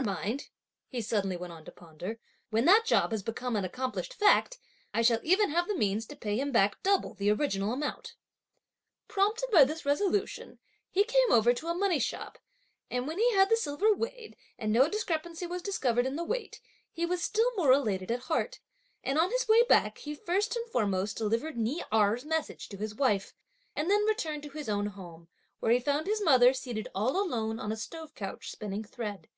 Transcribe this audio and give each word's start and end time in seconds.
Never 0.00 0.04
mind," 0.12 0.48
he 0.86 1.02
suddenly 1.02 1.36
went 1.36 1.52
on 1.52 1.64
to 1.64 1.72
ponder, 1.72 2.20
"when 2.50 2.66
that 2.66 2.84
job 2.86 3.10
has 3.10 3.24
become 3.24 3.56
an 3.56 3.64
accomplished 3.64 4.14
fact, 4.14 4.56
I 4.94 5.02
shall 5.02 5.18
even 5.24 5.50
have 5.50 5.66
the 5.66 5.74
means 5.74 6.06
to 6.06 6.14
pay 6.16 6.38
him 6.38 6.52
back 6.52 6.80
double 6.84 7.14
the 7.14 7.30
original 7.32 7.72
amount." 7.72 8.14
Prompted 9.08 9.50
by 9.50 9.64
this 9.64 9.84
resolution, 9.84 10.60
he 10.88 11.02
came 11.02 11.32
over 11.32 11.52
to 11.52 11.66
a 11.66 11.74
money 11.74 11.98
shop, 11.98 12.38
and 12.88 13.08
when 13.08 13.18
he 13.18 13.32
had 13.32 13.50
the 13.50 13.56
silver 13.56 13.92
weighed, 13.92 14.36
and 14.56 14.72
no 14.72 14.88
discrepancy 14.88 15.48
was 15.48 15.62
discovered 15.62 16.06
in 16.06 16.14
the 16.14 16.22
weight, 16.24 16.60
he 16.92 17.04
was 17.04 17.20
still 17.24 17.50
more 17.56 17.72
elated 17.72 18.12
at 18.12 18.20
heart; 18.20 18.60
and 19.02 19.18
on 19.18 19.32
his 19.32 19.48
way 19.48 19.64
back, 19.64 19.98
he 19.98 20.14
first 20.14 20.54
and 20.54 20.70
foremost 20.70 21.16
delivered 21.16 21.56
Ni 21.56 21.82
Erh's 21.92 22.24
message 22.24 22.68
to 22.68 22.76
his 22.76 22.94
wife, 22.94 23.32
and 23.74 23.90
then 23.90 24.04
returned 24.04 24.44
to 24.44 24.50
his 24.50 24.68
own 24.68 24.86
home, 24.86 25.26
where 25.58 25.72
he 25.72 25.80
found 25.80 26.06
his 26.06 26.22
mother 26.22 26.54
seated 26.54 26.86
all 26.94 27.20
alone 27.20 27.58
on 27.58 27.72
a 27.72 27.76
stove 27.76 28.14
couch 28.14 28.52
spinning 28.52 28.84
thread. 28.84 29.28